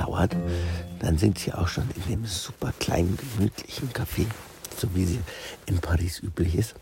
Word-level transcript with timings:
gedauert. 0.00 0.36
Dann 1.00 1.18
sind 1.18 1.38
sie 1.38 1.52
auch 1.52 1.68
schon 1.68 1.88
in 1.96 2.10
dem 2.10 2.26
super 2.26 2.72
kleinen, 2.78 3.16
gemütlichen 3.16 3.90
Café, 3.92 4.26
so 4.76 4.94
wie 4.94 5.04
sie 5.04 5.20
in 5.66 5.78
Paris 5.78 6.22
üblich 6.22 6.54
ist, 6.56 6.74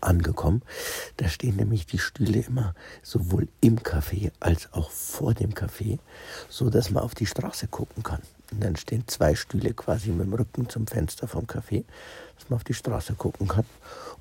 angekommen. 0.00 0.62
Da 1.18 1.28
stehen 1.28 1.56
nämlich 1.56 1.86
die 1.86 1.98
Stühle 1.98 2.40
immer 2.40 2.74
sowohl 3.02 3.48
im 3.60 3.78
Café 3.80 4.32
als 4.40 4.72
auch 4.72 4.90
vor 4.90 5.34
dem 5.34 5.52
Café, 5.54 5.98
so 6.48 6.70
dass 6.70 6.90
man 6.90 7.02
auf 7.02 7.14
die 7.14 7.26
Straße 7.26 7.68
gucken 7.68 8.02
kann. 8.02 8.22
Und 8.50 8.62
dann 8.62 8.76
stehen 8.76 9.04
zwei 9.06 9.34
Stühle 9.34 9.74
quasi 9.74 10.10
mit 10.10 10.26
dem 10.26 10.34
Rücken 10.34 10.68
zum 10.68 10.86
Fenster 10.86 11.28
vom 11.28 11.44
Café, 11.44 11.84
dass 12.38 12.48
man 12.48 12.56
auf 12.56 12.64
die 12.64 12.74
Straße 12.74 13.14
gucken 13.14 13.48
kann. 13.48 13.66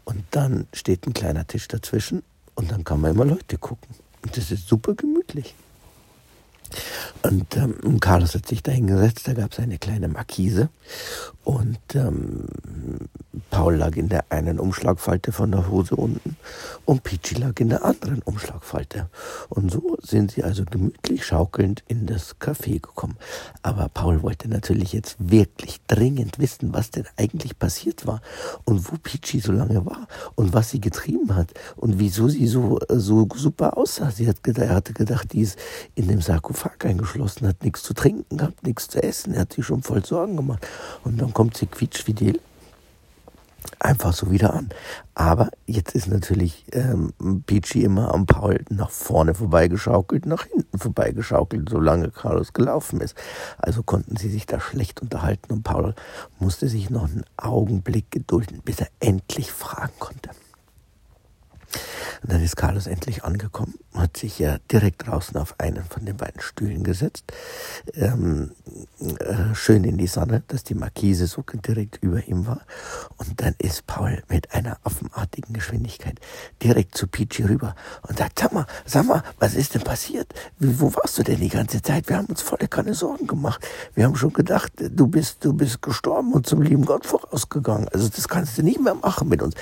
Und 0.05 0.23
dann 0.31 0.67
steht 0.73 1.07
ein 1.07 1.13
kleiner 1.13 1.47
Tisch 1.47 1.67
dazwischen 1.67 2.23
und 2.55 2.71
dann 2.71 2.83
kann 2.83 2.99
man 2.99 3.11
immer 3.11 3.25
Leute 3.25 3.57
gucken. 3.57 3.95
Und 4.21 4.35
das 4.35 4.51
ist 4.51 4.67
super 4.67 4.95
gemütlich. 4.95 5.55
Und 7.23 7.55
ähm, 7.55 7.99
Carlos 7.99 8.35
hat 8.35 8.47
sich 8.47 8.63
da 8.63 8.71
hingesetzt, 8.71 9.27
da 9.27 9.33
gab 9.33 9.51
es 9.53 9.59
eine 9.59 9.77
kleine 9.77 10.07
Markise 10.07 10.69
und 11.43 11.79
ähm, 11.95 12.45
Paul 13.49 13.75
lag 13.75 13.95
in 13.97 14.07
der 14.09 14.25
einen 14.29 14.59
Umschlagfalte 14.59 15.31
von 15.31 15.51
der 15.51 15.69
Hose 15.69 15.95
unten 15.95 16.37
und 16.85 17.03
Pichi 17.03 17.35
lag 17.35 17.59
in 17.59 17.69
der 17.69 17.83
anderen 17.83 18.21
Umschlagfalte. 18.21 19.09
Und 19.49 19.71
so 19.71 19.97
sind 20.01 20.31
sie 20.31 20.43
also 20.43 20.63
gemütlich 20.63 21.25
schaukelnd 21.25 21.83
in 21.87 22.05
das 22.05 22.39
Café 22.39 22.81
gekommen. 22.81 23.17
Aber 23.61 23.89
Paul 23.89 24.23
wollte 24.23 24.47
natürlich 24.49 24.93
jetzt 24.93 25.17
wirklich 25.19 25.81
dringend 25.87 26.39
wissen, 26.39 26.73
was 26.73 26.91
denn 26.91 27.05
eigentlich 27.17 27.59
passiert 27.59 28.07
war 28.07 28.21
und 28.63 28.89
wo 28.91 28.97
Pichi 28.97 29.39
so 29.39 29.51
lange 29.51 29.85
war 29.85 30.07
und 30.35 30.53
was 30.53 30.69
sie 30.69 30.79
getrieben 30.79 31.35
hat 31.35 31.53
und 31.75 31.99
wieso 31.99 32.29
sie 32.29 32.47
so, 32.47 32.79
so 32.89 33.27
super 33.35 33.77
aussah. 33.77 34.11
Sie 34.11 34.27
hat 34.27 34.43
gedacht, 34.43 34.67
er 34.67 34.75
hatte 34.75 34.93
gedacht, 34.93 35.33
die 35.33 35.41
ist 35.41 35.59
in 35.95 36.07
dem 36.07 36.21
Sarkophag 36.21 36.62
eingeschlossen, 36.85 37.47
hat 37.47 37.63
nichts 37.63 37.83
zu 37.83 37.93
trinken 37.93 38.37
gehabt, 38.37 38.63
nichts 38.63 38.87
zu 38.87 39.01
essen. 39.01 39.33
Er 39.33 39.41
hat 39.41 39.53
sich 39.53 39.65
schon 39.65 39.83
voll 39.83 40.05
Sorgen 40.05 40.35
gemacht. 40.35 40.67
Und 41.03 41.21
dann 41.21 41.33
kommt 41.33 41.57
sie 41.57 41.67
quietschfidel 41.67 42.39
einfach 43.79 44.13
so 44.13 44.31
wieder 44.31 44.53
an. 44.53 44.69
Aber 45.13 45.49
jetzt 45.65 45.95
ist 45.95 46.07
natürlich 46.07 46.65
ähm, 46.71 47.13
Peachy 47.45 47.83
immer 47.83 48.13
am 48.13 48.25
Paul 48.25 48.63
nach 48.69 48.89
vorne 48.89 49.33
vorbeigeschaukelt, 49.33 50.25
nach 50.25 50.45
hinten 50.45 50.79
vorbeigeschaukelt, 50.79 51.69
solange 51.69 52.09
Carlos 52.09 52.53
gelaufen 52.53 53.01
ist. 53.01 53.15
Also 53.57 53.83
konnten 53.83 54.15
sie 54.15 54.29
sich 54.29 54.45
da 54.45 54.59
schlecht 54.59 55.01
unterhalten 55.01 55.53
und 55.53 55.63
Paul 55.63 55.95
musste 56.39 56.67
sich 56.67 56.89
noch 56.89 57.05
einen 57.05 57.25
Augenblick 57.37 58.09
gedulden, 58.11 58.61
bis 58.63 58.79
er 58.79 58.87
endlich 58.99 59.51
fragen 59.51 59.93
konnte. 59.99 60.29
Und 62.23 62.31
dann 62.31 62.41
ist 62.41 62.55
Carlos 62.55 62.87
endlich 62.87 63.25
angekommen, 63.25 63.75
hat 63.93 64.15
sich 64.15 64.39
ja 64.39 64.57
direkt 64.71 65.05
draußen 65.05 65.35
auf 65.37 65.59
einen 65.59 65.83
von 65.83 66.05
den 66.05 66.15
beiden 66.15 66.41
Stühlen 66.41 66.83
gesetzt, 66.83 67.25
ähm, 67.95 68.51
äh, 68.99 69.53
schön 69.53 69.83
in 69.83 69.97
die 69.97 70.07
Sonne, 70.07 70.41
dass 70.47 70.63
die 70.63 70.73
Markise 70.73 71.27
so 71.27 71.43
direkt 71.53 72.01
über 72.01 72.25
ihm 72.25 72.47
war. 72.47 72.61
Und 73.17 73.41
dann 73.41 73.55
ist 73.57 73.85
Paul 73.87 74.23
mit 74.29 74.53
einer 74.53 74.77
affenartigen 74.83 75.53
Geschwindigkeit 75.53 76.19
direkt 76.61 76.97
zu 76.97 77.07
Peachy 77.07 77.43
rüber 77.43 77.75
und 78.07 78.17
sagt, 78.17 78.39
sag 78.39 78.53
mal, 78.53 78.65
sag 78.85 79.05
mal, 79.05 79.21
was 79.39 79.53
ist 79.53 79.75
denn 79.75 79.83
passiert? 79.83 80.33
Wo 80.59 80.93
warst 80.95 81.17
du 81.17 81.23
denn 81.23 81.41
die 81.41 81.49
ganze 81.49 81.81
Zeit? 81.81 82.07
Wir 82.07 82.17
haben 82.17 82.27
uns 82.27 82.41
volle 82.41 82.69
keine 82.69 82.93
Sorgen 82.93 83.27
gemacht. 83.27 83.67
Wir 83.95 84.05
haben 84.05 84.15
schon 84.15 84.31
gedacht, 84.31 84.71
du 84.77 85.07
bist, 85.07 85.43
du 85.43 85.51
bist 85.51 85.81
gestorben 85.81 86.31
und 86.31 86.47
zum 86.47 86.61
lieben 86.61 86.85
Gott 86.85 87.05
vorausgegangen. 87.05 87.89
Also 87.89 88.07
das 88.07 88.29
kannst 88.29 88.57
du 88.57 88.63
nicht 88.63 88.79
mehr 88.79 88.95
machen 88.95 89.27
mit 89.27 89.41
uns. 89.41 89.55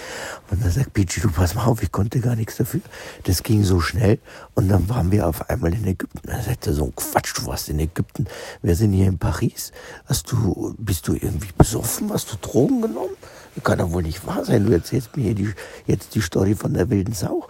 Und 0.52 0.64
dann 0.64 0.72
sagt 0.72 0.94
Peachy, 0.94 1.22
du 1.22 1.31
pass 1.31 1.56
mal 1.56 1.66
auf, 1.66 1.81
ich 1.81 1.91
konnte 1.91 2.19
gar 2.19 2.35
nichts 2.35 2.50
nichts 2.51 2.57
dafür. 2.57 2.81
Das 3.23 3.44
ging 3.44 3.63
so 3.63 3.79
schnell 3.79 4.19
und 4.56 4.69
dann 4.69 4.89
waren 4.89 5.12
wir 5.12 5.28
auf 5.28 5.50
einmal 5.50 5.73
in 5.73 5.85
Ägypten. 5.85 6.19
Da 6.23 6.41
sagte 6.41 6.73
so 6.73 6.85
ein 6.85 6.95
Quatsch, 6.95 7.34
du 7.38 7.45
warst 7.45 7.69
in 7.69 7.79
Ägypten. 7.79 8.25
Wir 8.62 8.75
sind 8.75 8.94
hier 8.94 9.07
in 9.07 9.17
Paris. 9.17 9.72
Hast 10.06 10.31
du, 10.31 10.75
bist 10.78 11.07
du 11.07 11.13
irgendwie 11.13 11.51
besoffen? 11.57 12.11
Hast 12.11 12.31
du 12.31 12.38
Drogen 12.38 12.81
genommen? 12.81 13.16
Das 13.56 13.63
kann 13.63 13.79
doch 13.79 13.91
wohl 13.91 14.03
nicht 14.03 14.25
wahr 14.25 14.45
sein. 14.45 14.66
Du 14.66 14.73
erzählst 14.73 15.16
mir 15.16 15.23
hier 15.23 15.35
die, 15.35 15.53
jetzt 15.85 16.16
die 16.16 16.22
Story 16.22 16.56
von 16.56 16.73
der 16.73 16.90
wilden 16.90 17.13
Sau. 17.13 17.47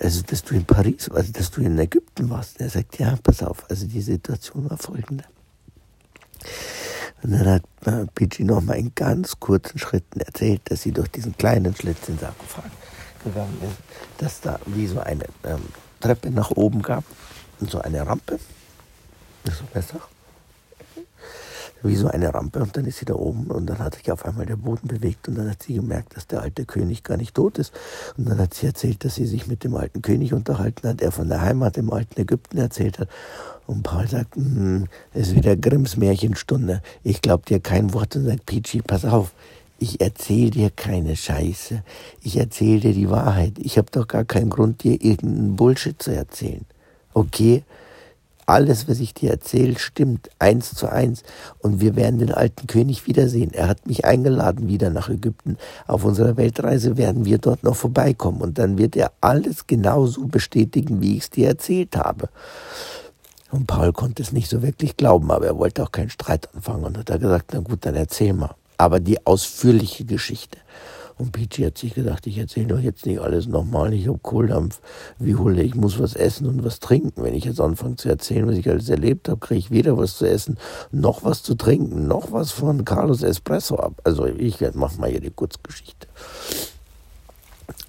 Also, 0.00 0.22
dass 0.22 0.44
du 0.44 0.54
in 0.54 0.64
Paris, 0.64 1.10
also, 1.10 1.32
dass 1.32 1.50
du 1.50 1.60
in 1.60 1.78
Ägypten 1.78 2.30
warst. 2.30 2.60
Er 2.60 2.70
sagt, 2.70 2.98
ja, 2.98 3.16
pass 3.22 3.42
auf. 3.42 3.68
Also, 3.68 3.86
die 3.86 4.00
Situation 4.00 4.68
war 4.70 4.78
folgende. 4.78 5.24
Und 7.22 7.32
dann 7.32 7.46
hat 7.46 7.62
äh, 7.84 8.06
Pidgey 8.14 8.44
noch 8.44 8.60
mal 8.60 8.74
in 8.74 8.94
ganz 8.94 9.40
kurzen 9.40 9.78
Schritten 9.78 10.20
erzählt, 10.20 10.60
dass 10.66 10.82
sie 10.82 10.92
durch 10.92 11.08
diesen 11.08 11.36
kleinen 11.36 11.74
Schlitz 11.74 12.08
in 12.08 12.16
Sarkophag 12.16 12.70
gegangen 13.24 13.58
ist, 13.62 13.78
dass 14.18 14.40
da 14.40 14.58
wie 14.66 14.86
so 14.86 15.00
eine 15.00 15.24
ähm, 15.44 15.62
Treppe 16.00 16.30
nach 16.30 16.50
oben 16.50 16.82
gab 16.82 17.04
und 17.60 17.70
so 17.70 17.80
eine 17.80 18.06
Rampe. 18.06 18.38
Ist 19.44 19.58
so 19.58 19.64
besser? 19.72 20.00
Wie 21.82 21.94
so 21.94 22.08
eine 22.08 22.34
Rampe 22.34 22.58
und 22.58 22.76
dann 22.76 22.86
ist 22.86 22.98
sie 22.98 23.04
da 23.04 23.14
oben 23.14 23.46
und 23.46 23.66
dann 23.66 23.78
hat 23.78 23.94
sich 23.94 24.10
auf 24.10 24.24
einmal 24.26 24.46
der 24.46 24.56
Boden 24.56 24.88
bewegt 24.88 25.28
und 25.28 25.36
dann 25.36 25.48
hat 25.48 25.62
sie 25.62 25.74
gemerkt, 25.74 26.16
dass 26.16 26.26
der 26.26 26.42
alte 26.42 26.64
König 26.64 27.04
gar 27.04 27.16
nicht 27.16 27.36
tot 27.36 27.58
ist. 27.58 27.72
Und 28.16 28.28
dann 28.28 28.38
hat 28.38 28.54
sie 28.54 28.66
erzählt, 28.66 29.04
dass 29.04 29.14
sie 29.14 29.26
sich 29.26 29.46
mit 29.46 29.62
dem 29.62 29.76
alten 29.76 30.02
König 30.02 30.32
unterhalten 30.32 30.88
hat, 30.88 31.00
er 31.00 31.12
von 31.12 31.28
der 31.28 31.40
Heimat 31.40 31.76
im 31.76 31.92
alten 31.92 32.20
Ägypten 32.20 32.58
erzählt 32.58 32.98
hat. 32.98 33.08
Und 33.68 33.84
Paul 33.84 34.08
sagt, 34.08 34.34
hm, 34.34 34.88
es 35.14 35.28
ist 35.28 35.36
wieder 35.36 35.54
Grimms 35.56 35.96
Märchenstunde. 35.96 36.82
Ich 37.04 37.22
glaub 37.22 37.46
dir 37.46 37.60
kein 37.60 37.94
Wort 37.94 38.16
und 38.16 38.24
sagt, 38.24 38.46
Peachy, 38.46 38.82
pass 38.82 39.04
auf, 39.04 39.32
ich 39.78 40.00
erzähle 40.00 40.50
dir 40.50 40.70
keine 40.70 41.14
Scheiße. 41.16 41.82
Ich 42.22 42.36
erzähle 42.36 42.80
dir 42.80 42.94
die 42.94 43.10
Wahrheit. 43.10 43.52
Ich 43.58 43.78
habe 43.78 43.88
doch 43.92 44.08
gar 44.08 44.24
keinen 44.24 44.50
Grund, 44.50 44.82
dir 44.82 45.00
irgendeinen 45.00 45.54
Bullshit 45.54 46.02
zu 46.02 46.10
erzählen. 46.10 46.66
Okay? 47.14 47.62
Alles, 48.44 48.88
was 48.88 48.98
ich 48.98 49.14
dir 49.14 49.30
erzähle, 49.30 49.78
stimmt. 49.78 50.30
Eins 50.40 50.74
zu 50.74 50.90
eins. 50.90 51.22
Und 51.60 51.80
wir 51.80 51.94
werden 51.94 52.18
den 52.18 52.32
alten 52.32 52.66
König 52.66 53.06
wiedersehen. 53.06 53.52
Er 53.52 53.68
hat 53.68 53.86
mich 53.86 54.04
eingeladen 54.04 54.68
wieder 54.68 54.90
nach 54.90 55.10
Ägypten. 55.10 55.58
Auf 55.86 56.04
unserer 56.04 56.36
Weltreise 56.36 56.96
werden 56.96 57.24
wir 57.24 57.38
dort 57.38 57.62
noch 57.62 57.76
vorbeikommen. 57.76 58.40
Und 58.40 58.58
dann 58.58 58.78
wird 58.78 58.96
er 58.96 59.12
alles 59.20 59.66
genauso 59.66 60.26
bestätigen, 60.26 61.00
wie 61.00 61.18
ich 61.18 61.24
es 61.24 61.30
dir 61.30 61.46
erzählt 61.46 61.96
habe. 61.96 62.30
Und 63.52 63.66
Paul 63.66 63.92
konnte 63.92 64.22
es 64.22 64.32
nicht 64.32 64.50
so 64.50 64.60
wirklich 64.62 64.96
glauben, 64.96 65.30
aber 65.30 65.46
er 65.46 65.58
wollte 65.58 65.82
auch 65.84 65.92
keinen 65.92 66.10
Streit 66.10 66.52
anfangen. 66.54 66.84
Und 66.84 66.98
hat 66.98 67.10
er 67.10 67.18
gesagt, 67.18 67.50
na 67.52 67.60
gut, 67.60 67.86
dann 67.86 67.94
erzähl 67.94 68.32
mal 68.32 68.54
aber 68.78 69.00
die 69.00 69.26
ausführliche 69.26 70.04
Geschichte. 70.04 70.58
Und 71.18 71.32
Peachy 71.32 71.64
hat 71.64 71.76
sich 71.76 71.94
gedacht, 71.94 72.26
ich 72.28 72.38
erzähle 72.38 72.68
doch 72.68 72.78
jetzt 72.78 73.04
nicht 73.04 73.18
alles 73.20 73.48
nochmal. 73.48 73.92
Ich 73.92 74.06
habe 74.06 74.18
Kohldampf 74.18 74.80
wie 75.18 75.34
Hulle. 75.34 75.62
Ich 75.64 75.74
muss 75.74 75.98
was 75.98 76.14
essen 76.14 76.46
und 76.46 76.64
was 76.64 76.78
trinken. 76.78 77.24
Wenn 77.24 77.34
ich 77.34 77.44
jetzt 77.44 77.60
anfange 77.60 77.96
zu 77.96 78.08
erzählen, 78.08 78.46
was 78.46 78.56
ich 78.56 78.70
alles 78.70 78.88
erlebt 78.88 79.28
habe, 79.28 79.40
kriege 79.40 79.58
ich 79.58 79.70
weder 79.72 79.98
was 79.98 80.16
zu 80.16 80.26
essen, 80.26 80.58
noch 80.92 81.24
was 81.24 81.42
zu 81.42 81.56
trinken, 81.56 82.06
noch 82.06 82.30
was 82.30 82.52
von 82.52 82.84
Carlos 82.84 83.24
Espresso 83.24 83.76
ab. 83.76 84.00
Also 84.04 84.26
ich 84.26 84.60
mache 84.74 85.00
mal 85.00 85.10
hier 85.10 85.20
die 85.20 85.30
Kurzgeschichte. 85.30 86.06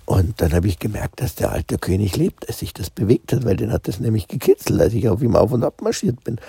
Und 0.05 0.41
dann 0.41 0.53
habe 0.53 0.67
ich 0.67 0.79
gemerkt, 0.79 1.21
dass 1.21 1.35
der 1.35 1.51
alte 1.51 1.77
König 1.77 2.17
lebt, 2.17 2.49
dass 2.49 2.59
sich 2.59 2.73
das 2.73 2.89
bewegt 2.89 3.31
hat, 3.31 3.45
weil 3.45 3.55
den 3.55 3.71
hat 3.71 3.87
das 3.87 3.99
nämlich 3.99 4.27
gekitzelt, 4.27 4.81
als 4.81 4.93
ich 4.93 5.07
auf 5.07 5.21
ihm 5.21 5.35
auf 5.35 5.51
und 5.51 5.63
ab 5.63 5.81
marschiert 5.81 6.23
bin. 6.23 6.39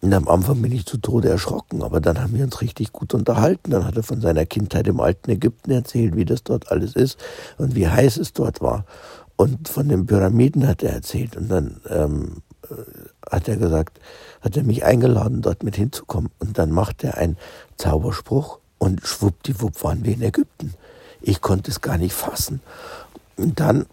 Und 0.00 0.14
am 0.14 0.28
Anfang 0.28 0.62
bin 0.62 0.72
ich 0.72 0.86
zu 0.86 0.98
Tode 0.98 1.28
erschrocken, 1.28 1.82
aber 1.82 2.00
dann 2.00 2.22
haben 2.22 2.34
wir 2.34 2.44
uns 2.44 2.60
richtig 2.60 2.92
gut 2.92 3.12
unterhalten. 3.12 3.72
Dann 3.72 3.84
hat 3.84 3.96
er 3.96 4.04
von 4.04 4.20
seiner 4.20 4.46
Kindheit 4.46 4.86
im 4.86 5.00
alten 5.00 5.30
Ägypten 5.30 5.72
erzählt, 5.72 6.14
wie 6.14 6.24
das 6.24 6.44
dort 6.44 6.70
alles 6.70 6.94
ist 6.94 7.18
und 7.58 7.74
wie 7.74 7.88
heiß 7.88 8.18
es 8.18 8.32
dort 8.32 8.60
war. 8.60 8.84
Und 9.36 9.68
von 9.68 9.88
den 9.88 10.06
Pyramiden 10.06 10.68
hat 10.68 10.82
er 10.84 10.92
erzählt. 10.92 11.36
Und 11.36 11.48
dann 11.48 11.80
ähm, 11.88 12.42
äh, 12.70 12.74
hat 13.30 13.48
er 13.48 13.56
gesagt, 13.56 13.98
hat 14.40 14.56
er 14.56 14.62
mich 14.62 14.84
eingeladen, 14.84 15.42
dort 15.42 15.64
mit 15.64 15.74
hinzukommen. 15.74 16.30
Und 16.38 16.56
dann 16.56 16.70
macht 16.70 17.02
er 17.02 17.16
einen 17.16 17.36
Zauberspruch 17.76 18.60
und 18.78 19.04
schwuppdiwupp 19.04 19.82
waren 19.82 20.04
wir 20.04 20.14
in 20.14 20.22
Ägypten. 20.22 20.74
Ich 21.22 21.40
konnte 21.40 21.70
es 21.70 21.80
gar 21.80 21.98
nicht 21.98 22.14
fassen. 22.14 22.60
Und 23.36 23.60
dann 23.60 23.86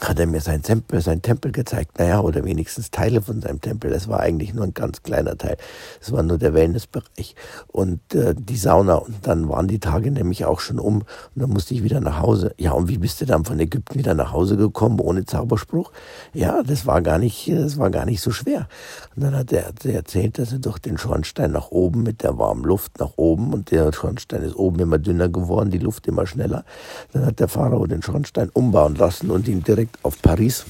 hat 0.00 0.18
er 0.20 0.26
mir 0.26 0.40
sein 0.40 0.62
Tempel, 0.62 1.00
sein 1.00 1.22
Tempel 1.22 1.50
gezeigt, 1.50 1.98
naja, 1.98 2.20
oder 2.20 2.44
wenigstens 2.44 2.90
Teile 2.90 3.22
von 3.22 3.40
seinem 3.40 3.60
Tempel. 3.60 3.92
Es 3.92 4.08
war 4.08 4.20
eigentlich 4.20 4.54
nur 4.54 4.64
ein 4.64 4.74
ganz 4.74 5.02
kleiner 5.02 5.36
Teil. 5.36 5.56
Es 6.00 6.12
war 6.12 6.22
nur 6.22 6.38
der 6.38 6.54
Wellnessbereich 6.54 7.34
und 7.68 8.14
äh, 8.14 8.34
die 8.36 8.56
Sauna. 8.56 8.96
Und 8.96 9.26
dann 9.26 9.48
waren 9.48 9.66
die 9.66 9.78
Tage 9.78 10.10
nämlich 10.10 10.44
auch 10.44 10.60
schon 10.60 10.78
um 10.78 10.98
und 10.98 11.06
dann 11.34 11.50
musste 11.50 11.74
ich 11.74 11.82
wieder 11.82 12.00
nach 12.00 12.20
Hause. 12.20 12.54
Ja, 12.58 12.72
und 12.72 12.88
wie 12.88 12.98
bist 12.98 13.20
du 13.20 13.26
dann 13.26 13.44
von 13.44 13.58
Ägypten 13.58 13.98
wieder 13.98 14.14
nach 14.14 14.32
Hause 14.32 14.56
gekommen 14.56 15.00
ohne 15.00 15.24
Zauberspruch? 15.24 15.90
Ja, 16.32 16.62
das 16.62 16.86
war 16.86 17.02
gar 17.02 17.18
nicht, 17.18 17.48
das 17.48 17.78
war 17.78 17.90
gar 17.90 18.04
nicht 18.04 18.20
so 18.20 18.30
schwer. 18.30 18.68
Und 19.16 19.24
dann 19.24 19.34
hat 19.34 19.52
er 19.52 19.72
erzählt, 19.84 20.38
dass 20.38 20.52
er 20.52 20.58
durch 20.58 20.78
den 20.78 20.98
Schornstein 20.98 21.52
nach 21.52 21.70
oben 21.70 22.02
mit 22.02 22.22
der 22.22 22.38
warmen 22.38 22.64
Luft 22.64 23.00
nach 23.00 23.12
oben 23.16 23.52
und 23.52 23.70
der 23.70 23.92
Schornstein 23.92 24.42
ist 24.42 24.54
oben 24.54 24.78
immer 24.80 24.98
dünner 24.98 25.28
geworden, 25.28 25.70
die 25.70 25.78
Luft 25.78 26.06
immer 26.06 26.26
schneller. 26.26 26.64
Dann 27.12 27.24
hat 27.24 27.40
der 27.40 27.48
Pharao 27.48 27.86
den 27.86 28.02
Schornstein 28.02 28.50
umbauen 28.50 28.94
lassen 28.94 29.30
und 29.30 29.48
ihn 29.48 29.62
direkt 29.62 29.77
direkt 29.78 29.98
auf 30.02 30.20
Paris 30.20 30.64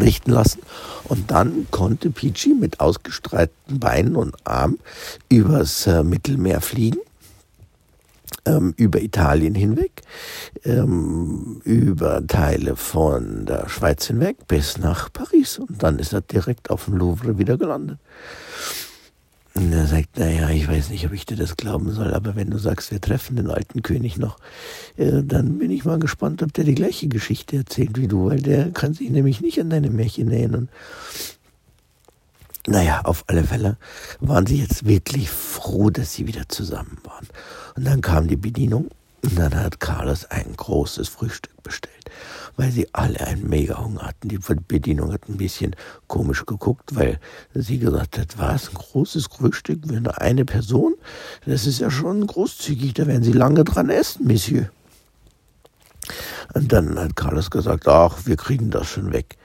richten 0.00 0.30
lassen. 0.30 0.60
Und 1.04 1.30
dann 1.30 1.66
konnte 1.70 2.10
Peachy 2.10 2.54
mit 2.54 2.80
ausgestreckten 2.80 3.78
Beinen 3.78 4.16
und 4.16 4.34
Armen 4.44 4.78
übers 5.28 5.86
äh, 5.86 6.02
Mittelmeer 6.02 6.60
fliegen 6.60 6.98
ähm, 8.46 8.72
über 8.76 9.02
Italien 9.02 9.54
hinweg, 9.54 10.02
ähm, 10.64 11.60
über 11.64 12.26
Teile 12.26 12.74
von 12.74 13.44
der 13.44 13.68
Schweiz 13.68 14.06
hinweg 14.06 14.48
bis 14.48 14.78
nach 14.78 15.12
Paris. 15.12 15.58
Und 15.58 15.82
dann 15.82 15.98
ist 15.98 16.14
er 16.14 16.22
direkt 16.22 16.70
auf 16.70 16.86
dem 16.86 16.96
Louvre 16.96 17.38
wieder 17.38 17.58
gelandet. 17.58 17.98
Und 19.56 19.72
er 19.72 19.86
sagt, 19.86 20.18
naja, 20.18 20.50
ich 20.50 20.66
weiß 20.66 20.90
nicht, 20.90 21.06
ob 21.06 21.12
ich 21.12 21.26
dir 21.26 21.36
das 21.36 21.56
glauben 21.56 21.92
soll, 21.92 22.12
aber 22.12 22.34
wenn 22.34 22.50
du 22.50 22.58
sagst, 22.58 22.90
wir 22.90 23.00
treffen 23.00 23.36
den 23.36 23.50
alten 23.50 23.82
König 23.82 24.16
noch, 24.18 24.36
äh, 24.96 25.22
dann 25.22 25.58
bin 25.58 25.70
ich 25.70 25.84
mal 25.84 26.00
gespannt, 26.00 26.42
ob 26.42 26.52
der 26.52 26.64
die 26.64 26.74
gleiche 26.74 27.06
Geschichte 27.06 27.58
erzählt 27.58 27.96
wie 27.96 28.08
du, 28.08 28.26
weil 28.26 28.42
der 28.42 28.72
kann 28.72 28.94
sich 28.94 29.10
nämlich 29.10 29.40
nicht 29.40 29.60
an 29.60 29.70
deine 29.70 29.90
Märchen 29.90 30.30
erinnern. 30.32 30.68
Naja, 32.66 33.02
auf 33.04 33.24
alle 33.28 33.44
Fälle 33.44 33.76
waren 34.20 34.46
sie 34.46 34.60
jetzt 34.60 34.86
wirklich 34.86 35.30
froh, 35.30 35.90
dass 35.90 36.14
sie 36.14 36.26
wieder 36.26 36.48
zusammen 36.48 36.98
waren. 37.04 37.28
Und 37.76 37.84
dann 37.86 38.00
kam 38.00 38.26
die 38.26 38.36
Bedienung 38.36 38.88
und 39.22 39.38
dann 39.38 39.54
hat 39.54 39.78
Carlos 39.78 40.24
ein 40.24 40.54
großes 40.56 41.08
Frühstück 41.08 41.62
bestellt, 41.62 42.10
weil 42.56 42.70
sie 42.70 42.88
alle 42.92 43.20
einen 43.20 43.48
Mega-Hunger 43.48 44.02
hatten. 44.02 44.28
Die 44.28 44.38
Bedienung 44.38 45.12
hat 45.12 45.28
ein 45.28 45.36
bisschen 45.36 45.74
komisch 46.06 46.46
geguckt, 46.46 46.94
weil 46.94 47.18
sie 47.54 47.78
gesagt 47.78 48.18
hat, 48.18 48.38
was, 48.38 48.68
ein 48.68 48.74
großes 48.74 49.26
Frühstück 49.26 49.86
für 49.86 50.00
nur 50.00 50.20
eine 50.20 50.44
Person? 50.44 50.94
Das 51.46 51.66
ist 51.66 51.80
ja 51.80 51.90
schon 51.90 52.26
großzügig, 52.26 52.94
da 52.94 53.06
werden 53.06 53.24
Sie 53.24 53.32
lange 53.32 53.64
dran 53.64 53.90
essen, 53.90 54.26
Monsieur. 54.26 54.70
Und 56.54 56.72
dann 56.72 56.98
hat 56.98 57.16
Carlos 57.16 57.50
gesagt, 57.50 57.88
ach, 57.88 58.26
wir 58.26 58.36
kriegen 58.36 58.70
das 58.70 58.86
schon 58.86 59.12
weg. 59.12 59.36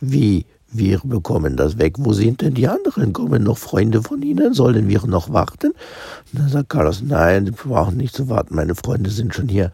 Wie? 0.00 0.46
Wir 0.68 1.00
bekommen 1.04 1.56
das 1.56 1.78
weg. 1.78 1.94
Wo 1.98 2.12
sind 2.12 2.42
denn 2.42 2.54
die 2.54 2.66
anderen? 2.66 3.12
Kommen 3.12 3.44
noch 3.44 3.56
Freunde 3.56 4.02
von 4.02 4.20
Ihnen? 4.22 4.52
Sollen 4.52 4.88
wir 4.88 5.06
noch 5.06 5.32
warten? 5.32 5.68
Und 5.68 6.40
dann 6.40 6.48
sagt 6.48 6.70
Carlos, 6.70 7.02
nein, 7.02 7.46
Sie 7.46 7.52
brauchen 7.52 7.96
nicht 7.96 8.14
zu 8.14 8.28
warten. 8.28 8.54
Meine 8.54 8.74
Freunde 8.74 9.10
sind 9.10 9.34
schon 9.34 9.48
hier. 9.48 9.72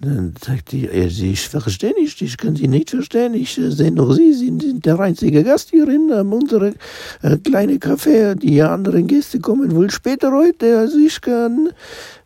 Dann 0.00 0.34
sagt 0.40 0.70
die, 0.70 0.86
ich 0.86 1.48
verstehe 1.48 1.92
nicht, 1.94 2.22
ich 2.22 2.36
kann 2.36 2.54
Sie 2.54 2.68
nicht 2.68 2.90
verstehen. 2.90 3.34
Ich 3.34 3.58
äh, 3.58 3.72
sehe 3.72 3.90
nur 3.90 4.14
Sie, 4.14 4.32
Sie 4.32 4.46
sind 4.46 4.86
der 4.86 5.00
einzige 5.00 5.42
Gast 5.42 5.70
hierin, 5.70 6.12
ähm, 6.14 6.32
unsere 6.32 6.74
äh, 7.22 7.36
kleine 7.38 7.78
Café. 7.78 8.36
Die 8.36 8.62
anderen 8.62 9.08
Gäste 9.08 9.40
kommen 9.40 9.74
wohl 9.74 9.90
später 9.90 10.30
heute. 10.30 10.78
Also 10.78 10.98
ich 10.98 11.20
kann, 11.20 11.70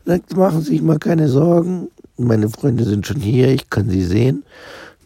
sagt, 0.05 0.37
machen 0.37 0.61
Sie 0.61 0.73
sich 0.73 0.83
mal 0.83 0.99
keine 0.99 1.29
Sorgen. 1.31 1.89
Meine 2.19 2.51
Freunde 2.51 2.85
sind 2.85 3.07
schon 3.07 3.23
hier, 3.23 3.49
ich 3.49 3.71
kann 3.71 3.89
Sie 3.89 4.05
sehen. 4.05 4.45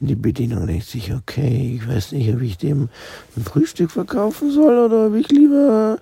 Die 0.00 0.14
Bedienung 0.14 0.66
denkt 0.66 0.86
sich, 0.86 1.14
okay, 1.14 1.78
ich 1.80 1.88
weiß 1.88 2.12
nicht, 2.12 2.32
ob 2.34 2.42
ich 2.42 2.58
dem 2.58 2.90
ein 3.34 3.44
Frühstück 3.44 3.90
verkaufen 3.90 4.50
soll 4.50 4.76
oder 4.76 5.06
ob 5.06 5.14
ich 5.14 5.30
lieber 5.30 5.98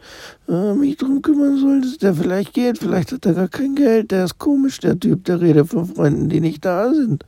äh, 0.49 0.75
mich 0.75 0.97
drum 0.97 1.23
kümmern 1.23 1.59
soll, 1.59 1.81
dass 1.81 1.99
der 1.99 2.13
vielleicht 2.13 2.55
geht. 2.55 2.79
Vielleicht 2.79 3.13
hat 3.13 3.25
er 3.25 3.35
gar 3.35 3.47
kein 3.47 3.77
Geld. 3.77 4.11
Der 4.11 4.25
ist 4.25 4.39
komisch, 4.39 4.81
der 4.81 4.99
Typ, 4.99 5.25
der 5.25 5.41
redet 5.41 5.69
von 5.69 5.87
Freunden, 5.87 6.29
die 6.29 6.41
nicht 6.41 6.65
da 6.65 6.93
sind. 6.93 7.25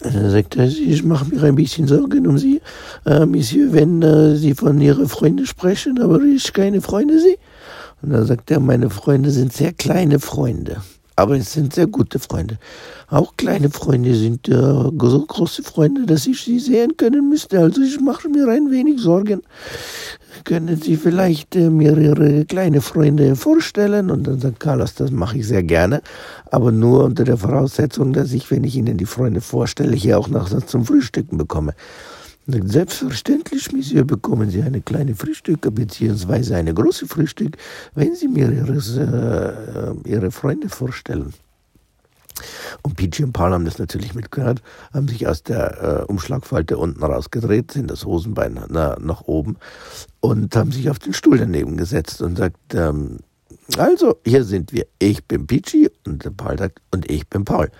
Dann 0.00 0.30
sagt 0.30 0.56
er, 0.56 0.66
ich 0.66 1.02
mache 1.04 1.34
mir 1.34 1.42
ein 1.42 1.54
bisschen 1.54 1.88
Sorgen 1.88 2.26
um 2.26 2.36
Sie, 2.36 2.60
äh, 3.06 3.24
Monsieur, 3.24 3.72
wenn 3.72 4.02
äh, 4.02 4.36
Sie 4.36 4.52
von 4.52 4.78
Ihren 4.78 5.08
Freunden 5.08 5.46
sprechen, 5.46 6.02
aber 6.02 6.20
ich 6.20 6.52
keine 6.52 6.82
Freunde 6.82 7.18
sehe. 7.18 7.38
Und 8.02 8.10
dann 8.10 8.26
sagt 8.26 8.50
er, 8.50 8.60
meine 8.60 8.90
Freunde 8.90 9.30
sind 9.30 9.54
sehr 9.54 9.72
kleine 9.72 10.20
Freunde 10.20 10.82
aber 11.16 11.36
es 11.36 11.52
sind 11.52 11.74
sehr 11.74 11.86
gute 11.86 12.18
Freunde. 12.18 12.58
Auch 13.08 13.36
kleine 13.36 13.70
Freunde 13.70 14.14
sind 14.14 14.48
äh, 14.48 14.52
so 14.52 15.24
große 15.26 15.62
Freunde, 15.62 16.04
dass 16.04 16.26
ich 16.26 16.42
sie 16.42 16.58
sehen 16.58 16.96
können 16.96 17.28
müsste. 17.30 17.58
Also 17.60 17.80
ich 17.80 17.98
mache 18.00 18.28
mir 18.28 18.46
ein 18.48 18.70
wenig 18.70 19.00
Sorgen. 19.00 19.42
Können 20.44 20.80
Sie 20.80 20.96
vielleicht 20.96 21.56
äh, 21.56 21.70
mir 21.70 21.96
Ihre 21.96 22.44
kleine 22.44 22.80
Freunde 22.82 23.34
vorstellen? 23.34 24.10
Und 24.10 24.26
dann 24.26 24.38
sagt 24.40 24.60
Carlos, 24.60 24.94
das 24.94 25.10
mache 25.10 25.38
ich 25.38 25.46
sehr 25.46 25.62
gerne, 25.62 26.02
aber 26.50 26.70
nur 26.70 27.04
unter 27.04 27.24
der 27.24 27.38
Voraussetzung, 27.38 28.12
dass 28.12 28.32
ich, 28.32 28.50
wenn 28.50 28.64
ich 28.64 28.76
Ihnen 28.76 28.98
die 28.98 29.06
Freunde 29.06 29.40
vorstelle, 29.40 29.96
hier 29.96 30.18
auch 30.18 30.28
noch 30.28 30.52
was 30.52 30.66
zum 30.66 30.84
Frühstücken 30.84 31.38
bekomme. 31.38 31.74
Selbstverständlich, 32.46 33.72
Monsieur, 33.72 34.04
bekommen 34.04 34.50
Sie 34.50 34.62
eine 34.62 34.80
kleine 34.80 35.16
Frühstück 35.16 35.62
bzw. 35.74 36.54
eine 36.54 36.72
große 36.74 37.06
Frühstück, 37.08 37.56
wenn 37.94 38.14
Sie 38.14 38.28
mir 38.28 38.52
Ihres, 38.52 38.96
äh, 38.96 39.92
Ihre 40.04 40.30
Freunde 40.30 40.68
vorstellen. 40.68 41.34
Und 42.82 42.96
Peachy 42.96 43.24
und 43.24 43.32
Paul 43.32 43.52
haben 43.52 43.64
das 43.64 43.78
natürlich 43.78 44.14
mitgehört, 44.14 44.62
haben 44.92 45.08
sich 45.08 45.26
aus 45.26 45.42
der 45.42 46.02
äh, 46.02 46.04
Umschlagfalte 46.04 46.76
unten 46.76 47.02
rausgedreht, 47.02 47.72
sind 47.72 47.90
das 47.90 48.04
Hosenbein 48.04 48.60
na, 48.68 48.96
nach 49.00 49.22
oben 49.22 49.56
und 50.20 50.54
haben 50.54 50.70
sich 50.70 50.88
auf 50.88 51.00
den 51.00 51.14
Stuhl 51.14 51.38
daneben 51.38 51.76
gesetzt 51.76 52.22
und 52.22 52.36
sagt, 52.36 52.74
ähm, 52.74 53.18
also, 53.76 54.20
hier 54.24 54.44
sind 54.44 54.72
wir. 54.72 54.86
Ich 55.00 55.24
bin 55.24 55.48
Peachy 55.48 55.90
und 56.06 56.36
Paul 56.36 56.58
sagt, 56.58 56.80
und 56.92 57.10
ich 57.10 57.26
bin 57.28 57.44
Paul. 57.44 57.70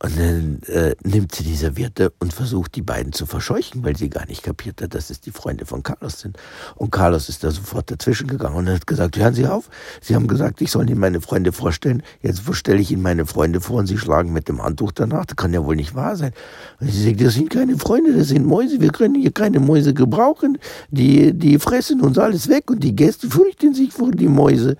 Und 0.00 0.16
dann 0.16 0.62
äh, 0.68 0.94
nimmt 1.02 1.34
sie 1.34 1.42
die 1.42 1.56
Serviette 1.56 2.12
und 2.20 2.32
versucht, 2.32 2.76
die 2.76 2.82
beiden 2.82 3.12
zu 3.12 3.26
verscheuchen, 3.26 3.82
weil 3.82 3.96
sie 3.96 4.08
gar 4.08 4.26
nicht 4.26 4.44
kapiert 4.44 4.80
hat, 4.80 4.94
dass 4.94 5.10
es 5.10 5.20
die 5.20 5.32
Freunde 5.32 5.66
von 5.66 5.82
Carlos 5.82 6.20
sind. 6.20 6.38
Und 6.76 6.92
Carlos 6.92 7.28
ist 7.28 7.42
da 7.42 7.50
sofort 7.50 7.90
dazwischen 7.90 8.28
gegangen 8.28 8.54
und 8.54 8.68
hat 8.68 8.86
gesagt, 8.86 9.16
hören 9.16 9.34
Sie 9.34 9.46
auf, 9.46 9.68
Sie 10.00 10.14
haben 10.14 10.28
gesagt, 10.28 10.60
ich 10.60 10.70
soll 10.70 10.88
Ihnen 10.88 11.00
meine 11.00 11.20
Freunde 11.20 11.50
vorstellen. 11.50 12.04
Jetzt 12.22 12.42
stelle 12.54 12.80
ich 12.80 12.92
Ihnen 12.92 13.02
meine 13.02 13.26
Freunde 13.26 13.60
vor 13.60 13.80
und 13.80 13.88
Sie 13.88 13.98
schlagen 13.98 14.32
mit 14.32 14.48
dem 14.48 14.62
Handtuch 14.62 14.92
danach. 14.92 15.26
Das 15.26 15.34
kann 15.34 15.52
ja 15.52 15.64
wohl 15.64 15.74
nicht 15.74 15.96
wahr 15.96 16.14
sein. 16.14 16.32
Und 16.78 16.92
sie 16.92 17.02
sagt, 17.02 17.20
das 17.20 17.34
sind 17.34 17.50
keine 17.50 17.76
Freunde, 17.76 18.12
das 18.12 18.28
sind 18.28 18.46
Mäuse. 18.46 18.80
Wir 18.80 18.92
können 18.92 19.16
hier 19.16 19.32
keine 19.32 19.58
Mäuse 19.58 19.94
gebrauchen. 19.94 20.58
Die, 20.90 21.32
die 21.32 21.58
fressen 21.58 22.02
uns 22.02 22.18
alles 22.18 22.48
weg 22.48 22.70
und 22.70 22.84
die 22.84 22.94
Gäste 22.94 23.28
fürchten 23.28 23.74
sich 23.74 23.92
vor 23.92 24.12
die 24.12 24.28
Mäuse. 24.28 24.76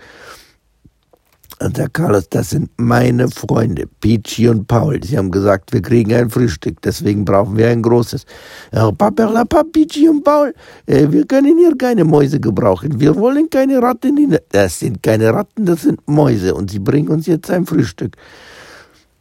Und 1.60 1.76
Herr 1.76 1.88
Carlos, 1.88 2.28
das 2.28 2.50
sind 2.50 2.70
meine 2.76 3.28
Freunde, 3.28 3.88
Peachy 4.00 4.48
und 4.48 4.68
Paul. 4.68 5.02
Sie 5.02 5.18
haben 5.18 5.30
gesagt, 5.30 5.72
wir 5.72 5.82
kriegen 5.82 6.14
ein 6.14 6.30
Frühstück, 6.30 6.80
deswegen 6.82 7.24
brauchen 7.24 7.56
wir 7.56 7.68
ein 7.68 7.82
großes. 7.82 8.24
Herr 8.70 8.92
Paperlapa, 8.92 9.64
Peachy 9.64 10.08
und 10.08 10.22
Paul, 10.22 10.54
äh, 10.86 11.08
wir 11.10 11.26
können 11.26 11.58
hier 11.58 11.76
keine 11.76 12.04
Mäuse 12.04 12.38
gebrauchen. 12.38 13.00
Wir 13.00 13.16
wollen 13.16 13.50
keine 13.50 13.82
Ratten. 13.82 14.38
Das 14.50 14.78
sind 14.78 15.02
keine 15.02 15.34
Ratten, 15.34 15.66
das 15.66 15.82
sind 15.82 16.06
Mäuse. 16.06 16.54
Und 16.54 16.70
Sie 16.70 16.78
bringen 16.78 17.08
uns 17.08 17.26
jetzt 17.26 17.50
ein 17.50 17.66
Frühstück. 17.66 18.16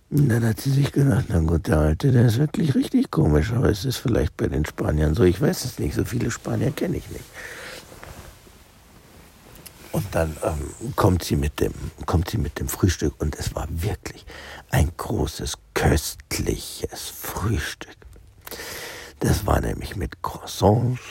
Und 0.10 0.30
dann 0.30 0.45
hat 0.45 0.62
sie 0.62 0.72
sich 0.72 0.92
gedacht, 0.94 1.25
na 1.28 1.39
gut, 1.39 1.68
der 1.68 1.80
Alte, 1.80 2.12
der 2.12 2.28
ist 2.28 2.38
wirklich 2.38 2.75
richtig 2.75 3.12
komisch, 3.12 3.51
aber 3.51 3.69
es 3.69 3.84
ist 3.84 3.98
vielleicht 3.98 4.38
bei 4.38 4.48
den 4.48 4.66
Spaniern 4.66 5.16
so. 5.16 5.24
Ich 5.24 5.42
weiß 5.42 5.66
es 5.66 5.79
nicht, 5.79 5.96
so 5.96 6.06
viele 6.06 6.32
Spanier 6.32 6.72
kenne 6.72 6.98
ich 6.98 7.10
nicht. 7.10 7.25
Und 9.98 10.06
dann 10.12 10.38
ähm, 10.44 10.94
kommt, 10.96 11.24
sie 11.24 11.36
mit 11.36 11.60
dem, 11.60 11.74
kommt 12.06 12.30
sie 12.30 12.38
mit 12.38 12.60
dem 12.60 12.68
Frühstück 12.70 13.16
und 13.18 13.36
es 13.36 13.56
war 13.56 13.68
wirklich 13.72 14.27
ein 14.70 14.92
großes, 14.96 15.58
köstliches 15.74 17.10
Frühstück. 17.10 17.98
Das 19.22 19.48
war 19.48 19.60
nämlich 19.60 19.96
mit 19.96 20.22
Croissants, 20.22 21.01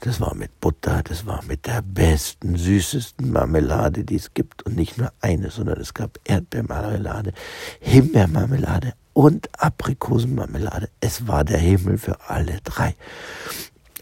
das 0.00 0.20
war 0.20 0.34
mit 0.34 0.60
Butter, 0.60 1.02
das 1.02 1.24
war 1.24 1.42
mit 1.44 1.64
der 1.64 1.80
besten, 1.80 2.58
süßesten 2.58 3.32
Marmelade, 3.32 4.04
die 4.04 4.16
es 4.16 4.34
gibt. 4.34 4.64
Und 4.64 4.76
nicht 4.76 4.98
nur 4.98 5.14
eine, 5.22 5.50
sondern 5.50 5.80
es 5.80 5.94
gab 5.94 6.18
Erdbeermarmelade, 6.24 7.32
Himbeermarmelade 7.80 8.92
und 9.14 9.48
Aprikosenmarmelade. 9.58 10.90
Es 11.00 11.26
war 11.26 11.42
der 11.42 11.56
Himmel 11.56 11.96
für 11.96 12.28
alle 12.28 12.58
drei. 12.62 12.96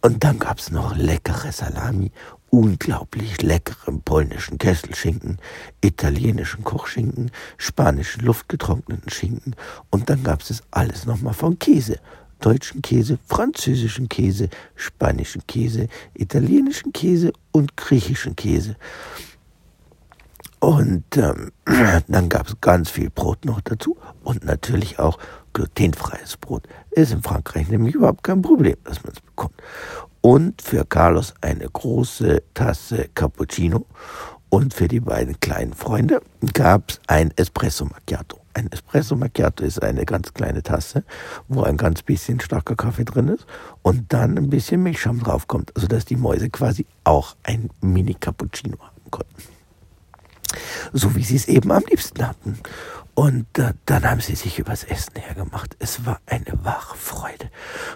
Und 0.03 0.25
dann 0.25 0.41
gab 0.41 0.59
es 0.59 0.73
noch 0.73 0.97
leckere 0.97 1.53
Salami 1.53 2.11
unglaublich 2.54 3.42
leckeren 3.42 4.00
polnischen 4.02 4.58
Kesselschinken, 4.58 5.38
italienischen 5.80 6.62
Kochschinken, 6.62 7.32
spanischen 7.56 8.25
luftgetrockneten 8.25 9.11
Schinken 9.11 9.56
und 9.90 10.08
dann 10.08 10.23
gab 10.23 10.40
es 10.40 10.62
alles 10.70 11.04
nochmal 11.04 11.34
von 11.34 11.58
Käse. 11.58 11.99
Deutschen 12.38 12.80
Käse, 12.80 13.18
französischen 13.26 14.08
Käse, 14.08 14.50
spanischen 14.76 15.44
Käse, 15.49 15.88
italienischen 16.14 16.92
Käse 16.92 17.32
und 17.50 17.76
griechischen 17.76 18.37
Käse. 18.37 18.76
Und 20.61 21.04
ähm, 21.16 21.50
dann 22.06 22.28
gab 22.28 22.46
es 22.46 22.61
ganz 22.61 22.88
viel 22.88 23.11
Brot 23.11 23.44
noch 23.44 23.62
dazu 23.62 23.96
und 24.23 24.44
natürlich 24.44 25.00
auch 25.00 25.18
glutenfreies 25.54 26.37
Brot. 26.37 26.68
Ist 26.92 27.12
in 27.12 27.23
Frankreich 27.23 27.68
nämlich 27.68 27.96
überhaupt 27.96 28.23
kein 28.23 28.42
Problem, 28.42 28.76
dass 28.84 29.02
man 29.02 29.12
es 29.12 29.20
bekommt 29.20 29.54
und 30.25 30.62
für 30.62 30.87
Carlos 30.87 31.35
eine 31.43 31.69
große 31.69 32.43
Tasse 32.54 33.11
Cappuccino 33.14 33.85
und 34.49 34.73
für 34.73 34.88
die 34.88 35.00
beiden 35.00 35.38
kleinen 35.38 35.75
Freunde 35.75 36.23
gab 36.54 36.93
es 36.93 37.00
ein 37.09 37.31
Espresso 37.37 37.85
Macchiato. 37.85 38.40
Ein 38.54 38.73
Espresso 38.73 39.16
Macchiato 39.16 39.62
ist 39.64 39.83
eine 39.83 40.07
ganz 40.07 40.33
kleine 40.33 40.62
Tasse, 40.62 41.04
wo 41.49 41.62
ein 41.64 41.76
ganz 41.76 42.02
bisschen 42.02 42.40
starker 42.40 42.75
Kaffee 42.75 43.04
drin 43.04 43.28
ist 43.28 43.45
und 43.83 44.14
dann 44.14 44.38
ein 44.38 44.49
bisschen 44.49 44.83
Milchschaum 44.83 45.21
draufkommt, 45.21 45.75
sodass 45.75 46.07
die 46.07 46.16
Mäuse 46.16 46.49
quasi 46.49 46.87
auch 47.04 47.37
ein 47.43 47.69
Mini 47.83 48.14
Cappuccino 48.14 48.78
haben 48.78 49.11
konnten. 49.11 49.53
So 50.92 51.14
wie 51.14 51.25
sie 51.25 51.37
es 51.37 51.49
eben 51.49 51.70
am 51.73 51.84
liebsten 51.88 52.26
hatten. 52.26 52.58
Und 53.14 53.46
äh, 53.58 53.75
dann 53.87 54.11
haben 54.11 54.20
sie 54.20 54.34
sich 54.34 54.58
übers 54.58 54.82
Essen 54.82 55.14
hergemacht. 55.14 55.76
Es 55.78 56.04
war 56.04 56.20
eine 56.26 56.52
wahre 56.64 56.96
Freude. 56.96 57.49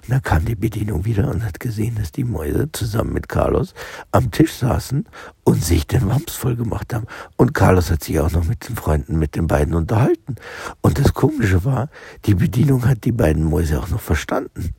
Und 0.02 0.10
dann 0.10 0.22
kam 0.22 0.44
die 0.44 0.54
Bedienung 0.54 1.04
wieder 1.04 1.28
und 1.28 1.44
hat 1.44 1.58
gesehen, 1.58 1.96
dass 1.96 2.12
die 2.12 2.22
Mäuse 2.22 2.70
zusammen 2.70 3.12
mit 3.12 3.28
Carlos 3.28 3.74
am 4.12 4.30
Tisch 4.30 4.54
saßen 4.54 5.08
und 5.42 5.64
sich 5.64 5.88
den 5.88 6.08
Wams 6.08 6.34
voll 6.34 6.54
gemacht 6.54 6.94
haben. 6.94 7.06
Und 7.36 7.52
Carlos 7.52 7.90
hat 7.90 8.04
sich 8.04 8.20
auch 8.20 8.30
noch 8.30 8.44
mit 8.44 8.68
den 8.68 8.76
Freunden, 8.76 9.18
mit 9.18 9.34
den 9.34 9.48
beiden 9.48 9.74
unterhalten. 9.74 10.36
Und 10.82 11.00
das 11.00 11.12
Komische 11.14 11.64
war, 11.64 11.90
die 12.26 12.34
Bedienung 12.34 12.86
hat 12.86 13.04
die 13.04 13.12
beiden 13.12 13.42
Mäuse 13.42 13.80
auch 13.80 13.88
noch 13.88 14.00
verstanden. 14.00 14.74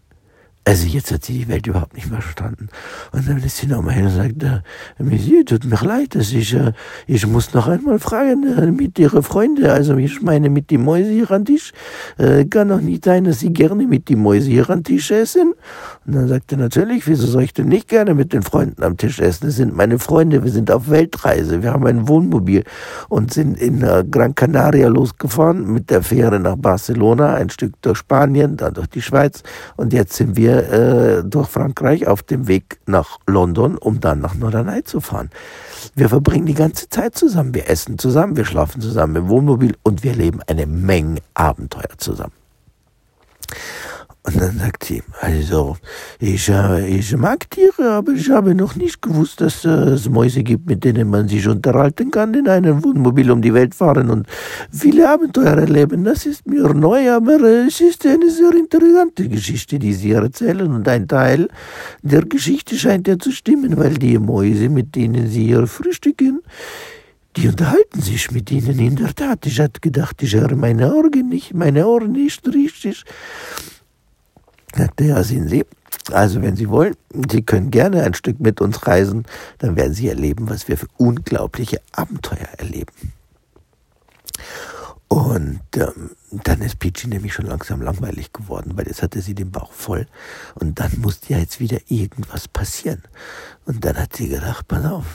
Also 0.70 0.86
jetzt 0.86 1.12
hat 1.12 1.26
sie 1.26 1.34
die 1.34 1.48
Welt 1.48 1.66
überhaupt 1.66 1.96
nicht 1.96 2.12
mehr 2.12 2.22
verstanden. 2.22 2.70
Und 3.12 3.28
dann 3.28 3.42
ist 3.42 3.58
sie 3.58 3.66
nochmal 3.66 3.96
hin 3.96 4.06
und 4.06 4.12
sagt, 4.12 4.44
äh, 4.44 4.62
Monsieur, 5.00 5.44
tut 5.44 5.66
mir 5.66 5.84
leid, 5.84 6.14
dass 6.14 6.32
ich, 6.32 6.54
äh, 6.54 6.74
ich 7.08 7.26
muss 7.26 7.56
noch 7.56 7.68
einmal 7.68 7.98
fragen 7.98 8.44
äh, 8.56 8.72
mit 8.72 9.00
Ihre 9.00 9.24
Freunde, 9.24 9.74
also 9.74 9.98
ich 9.98 10.22
meine 10.22 10.52
mit 10.52 10.70
die 10.70 10.78
Mäuse 10.78 11.10
hier 11.10 11.32
an 11.32 11.46
Tisch, 11.46 11.72
kann 12.18 12.70
doch 12.70 12.82
nicht 12.82 13.06
sein, 13.06 13.24
dass 13.24 13.40
Sie 13.40 13.52
gerne 13.52 13.88
mit 13.88 14.10
die 14.10 14.16
Mäuse 14.16 14.50
hier 14.50 14.70
an 14.70 14.84
Tisch 14.84 15.10
essen. 15.10 15.54
Und 16.06 16.16
dann 16.16 16.28
sagt 16.28 16.52
er 16.52 16.60
natürlich, 16.60 17.08
wieso 17.08 17.26
soll 17.26 17.44
ich 17.44 17.54
denn 17.54 17.68
nicht 17.68 17.88
gerne 17.88 18.14
mit 18.14 18.32
den 18.32 18.44
Freunden 18.44 18.84
am 18.84 18.96
Tisch 18.96 19.20
essen? 19.20 19.48
Das 19.48 19.56
sind 19.56 19.76
meine 19.76 19.98
Freunde, 19.98 20.44
wir 20.44 20.52
sind 20.52 20.70
auf 20.70 20.92
Weltreise, 20.92 21.64
wir 21.64 21.72
haben 21.72 21.88
ein 21.88 22.08
Wohnmobil 22.08 22.64
und 23.08 23.34
sind 23.34 23.60
in 23.60 23.80
Gran 24.12 24.36
Canaria 24.36 24.88
losgefahren 24.88 25.74
mit 25.74 25.90
der 25.90 26.04
Fähre 26.04 26.40
nach 26.40 26.58
Barcelona, 26.58 27.34
ein 27.34 27.50
Stück 27.50 27.74
durch 27.82 27.98
Spanien, 27.98 28.56
dann 28.56 28.76
durch 28.76 28.88
die 28.88 29.02
Schweiz 29.02 29.42
und 29.78 29.94
jetzt 29.94 30.14
sind 30.14 30.36
wir 30.36 30.59
äh, 30.60 31.24
durch 31.24 31.50
Frankreich 31.50 32.08
auf 32.08 32.24
dem 32.24 32.48
Weg 32.48 32.80
nach 32.86 33.20
London, 33.28 33.78
um 33.78 34.00
dann 34.00 34.20
nach 34.20 34.36
Norderney 34.36 34.84
zu 34.84 35.02
fahren. 35.02 35.30
Wir 35.96 36.10
verbringen 36.10 36.46
die 36.46 36.54
ganze 36.54 36.90
Zeit 36.90 37.16
zusammen. 37.16 37.54
Wir 37.54 37.70
essen 37.70 37.98
zusammen, 37.98 38.36
wir 38.36 38.46
schlafen 38.46 38.82
zusammen 38.82 39.16
im 39.16 39.30
Wohnmobil 39.30 39.76
und 39.84 40.04
wir 40.04 40.14
leben 40.14 40.42
eine 40.48 40.66
Menge 40.66 41.22
Abenteuer 41.34 41.98
zusammen. 41.98 42.34
Und 44.32 44.40
dann 44.40 44.60
sagt 44.60 44.84
sie, 44.84 45.02
also, 45.22 45.76
ich, 46.20 46.50
äh, 46.50 46.88
ich 46.88 47.18
mag 47.18 47.50
Tiere, 47.50 47.94
aber 47.94 48.12
ich 48.12 48.30
habe 48.30 48.54
noch 48.54 48.76
nicht 48.76 49.02
gewusst, 49.02 49.42
dass 49.42 49.66
äh, 49.66 49.70
es 49.70 50.08
Mäuse 50.08 50.44
gibt, 50.44 50.68
mit 50.68 50.84
denen 50.84 51.10
man 51.10 51.28
sich 51.28 51.48
unterhalten 51.48 52.12
kann, 52.12 52.36
in 52.36 52.48
einem 52.48 52.84
Wohnmobil 52.84 53.32
um 53.32 53.42
die 53.42 53.56
Welt 53.56 53.74
fahren 53.74 54.12
und 54.12 54.28
viele 54.72 55.10
Abenteuer 55.10 55.58
erleben. 55.58 56.04
Das 56.04 56.28
ist 56.28 56.46
mir 56.46 56.72
neu, 56.76 57.12
aber 57.12 57.42
äh, 57.42 57.66
es 57.68 57.82
ist 57.82 58.06
eine 58.06 58.30
sehr 58.30 58.54
interessante 58.54 59.28
Geschichte, 59.28 59.80
die 59.80 59.94
Sie 59.94 60.12
erzählen. 60.12 60.72
Und 60.72 60.88
ein 60.88 61.08
Teil 61.08 61.48
der 62.04 62.24
Geschichte 62.24 62.76
scheint 62.76 63.08
ja 63.08 63.18
zu 63.18 63.32
stimmen, 63.32 63.78
weil 63.78 63.96
die 63.96 64.20
Mäuse, 64.20 64.70
mit 64.70 64.96
denen 64.96 65.28
Sie 65.28 65.46
hier 65.46 65.66
frühstücken, 65.66 66.42
die 67.36 67.48
unterhalten 67.48 68.02
sich 68.02 68.32
mit 68.32 68.52
ihnen 68.52 68.80
in 68.80 68.96
der 68.96 69.14
Tat. 69.14 69.46
Ich 69.46 69.60
hatte 69.60 69.80
gedacht, 69.80 70.22
ich 70.22 70.34
höre 70.34 70.56
meine 70.56 70.94
Ohren 70.94 71.30
nicht, 71.30 71.54
meine 71.54 71.88
Ohren 71.88 72.12
nicht 72.12 72.48
richtig. 72.48 73.06
Ja, 75.00 75.24
sehen 75.24 75.48
Sie. 75.48 75.66
Also 76.12 76.42
wenn 76.42 76.56
Sie 76.56 76.70
wollen, 76.70 76.96
Sie 77.30 77.42
können 77.42 77.72
gerne 77.72 78.04
ein 78.04 78.14
Stück 78.14 78.40
mit 78.40 78.62
uns 78.62 78.88
reisen, 78.88 79.26
dann 79.58 79.76
werden 79.76 79.94
Sie 79.94 80.08
erleben, 80.08 80.50
was 80.50 80.68
wir 80.68 80.78
für 80.78 80.88
unglaubliche 80.98 81.82
Abenteuer 81.92 82.48
erleben. 82.58 82.94
Und 85.10 85.62
ähm, 85.76 86.12
dann 86.32 86.62
ist 86.62 86.78
Peachy 86.78 87.08
nämlich 87.08 87.34
schon 87.34 87.48
langsam 87.48 87.82
langweilig 87.82 88.32
geworden, 88.32 88.74
weil 88.76 88.86
jetzt 88.88 89.02
hatte 89.02 89.22
sie 89.22 89.34
den 89.34 89.50
Bauch 89.50 89.72
voll 89.72 90.06
und 90.54 90.80
dann 90.80 90.92
musste 91.00 91.34
ja 91.34 91.40
jetzt 91.40 91.60
wieder 91.60 91.80
irgendwas 91.88 92.48
passieren. 92.48 93.02
Und 93.66 93.84
dann 93.84 93.98
hat 93.98 94.16
sie 94.16 94.30
gedacht, 94.30 94.68
pass 94.68 94.86
auf, 94.86 95.06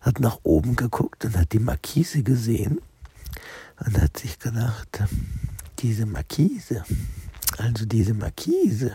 hat 0.00 0.18
nach 0.18 0.40
oben 0.42 0.74
geguckt 0.74 1.24
und 1.24 1.36
hat 1.36 1.52
die 1.52 1.60
Markise 1.60 2.24
gesehen 2.24 2.80
und 3.86 4.00
hat 4.00 4.18
sich 4.18 4.40
gedacht, 4.40 5.04
diese 5.78 6.04
Markise, 6.04 6.82
also 7.58 7.86
diese 7.86 8.14
Markise, 8.14 8.92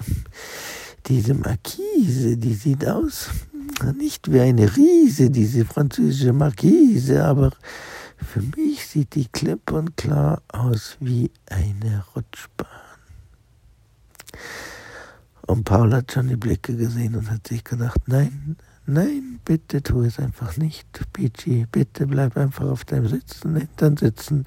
diese 1.05 1.34
Markise, 1.34 2.38
die 2.38 2.53
sieht 2.53 2.88
aus 2.88 3.29
nicht 3.98 4.32
wie 4.32 4.39
eine 4.39 4.75
Riese, 4.75 5.29
diese 5.29 5.65
französische 5.65 6.34
Markise, 6.34 7.25
aber 7.25 7.51
für 8.17 8.41
mich 8.41 8.88
sieht 8.88 9.15
die 9.15 9.27
klipp 9.27 9.72
und 9.72 9.98
klar 9.98 10.41
aus 10.48 10.98
wie 11.00 11.32
eine 11.48 12.05
Rutschbahn. 12.15 12.67
Und 15.46 15.65
Paul 15.65 15.93
hat 15.93 16.12
schon 16.12 16.29
die 16.29 16.38
Blicke 16.38 16.75
gesehen 16.75 17.15
und 17.15 17.29
hat 17.29 17.48
sich 17.48 17.63
gedacht, 17.63 18.00
nein, 18.08 18.55
Nein, 18.86 19.40
bitte 19.46 19.82
tu 19.82 20.02
es 20.02 20.20
einfach 20.20 20.58
nicht, 20.58 20.86
Peachy. 21.13 21.66
Bitte 21.72 22.06
bleib 22.06 22.36
einfach 22.36 22.66
auf 22.66 22.84
deinem 22.84 23.08
Sitzen, 23.08 23.56
Hintern 23.56 23.96
sitzen 23.96 24.46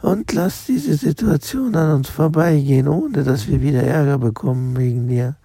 und 0.00 0.32
lass 0.32 0.66
diese 0.66 0.96
Situation 0.96 1.76
an 1.76 1.94
uns 1.94 2.08
vorbeigehen, 2.08 2.88
ohne 2.88 3.22
dass 3.22 3.46
wir 3.46 3.60
wieder 3.60 3.84
Ärger 3.84 4.18
bekommen 4.18 4.76
wegen 4.76 5.06
dir. 5.06 5.36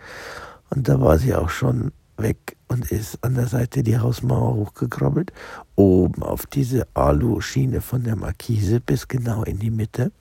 Und 0.72 0.90
da 0.90 1.00
war 1.00 1.20
sie 1.20 1.36
auch 1.36 1.50
schon 1.50 1.92
weg 2.18 2.58
und 2.68 2.92
ist 2.92 3.24
an 3.24 3.36
der 3.36 3.48
Seite 3.48 3.84
die 3.84 4.00
Hausmauer 4.00 4.56
hochgekrabbelt, 4.56 5.32
oben 5.76 6.24
auf 6.24 6.48
diese 6.48 6.88
Alu-Schiene 6.96 7.82
von 7.82 8.04
der 8.04 8.16
Markise 8.16 8.80
bis 8.80 9.08
genau 9.08 9.44
in 9.44 9.60
die 9.60 9.70
Mitte. 9.70 10.12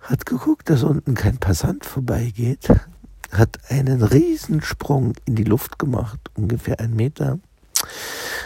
Hat 0.00 0.24
geguckt, 0.24 0.70
dass 0.70 0.84
unten 0.84 1.14
kein 1.14 1.36
Passant 1.36 1.84
vorbeigeht, 1.84 2.68
hat 3.30 3.58
einen 3.68 4.02
Riesensprung 4.02 5.14
in 5.24 5.36
die 5.36 5.44
Luft 5.44 5.78
gemacht, 5.78 6.18
ungefähr 6.34 6.80
ein 6.80 6.94
Meter, 6.94 7.38